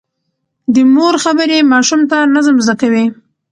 د 0.73 0.75
مور 0.93 1.15
خبرې 1.23 1.59
ماشوم 1.71 2.01
ته 2.11 2.17
نظم 2.33 2.55
زده 2.65 2.75
کوي. 2.81 3.05